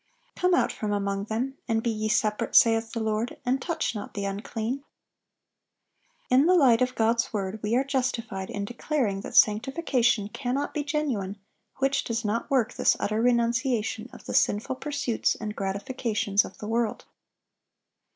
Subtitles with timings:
[0.35, 4.15] "Come out from among them, and be ye separate, saith the Lord, and touch not
[4.15, 4.83] the unclean."
[6.31, 10.83] In the light of God's word we are justified in declaring that sanctification cannot be
[10.83, 11.37] genuine
[11.77, 16.67] which does not work this utter renunciation of the sinful pursuits and gratifications of the
[16.67, 17.05] world.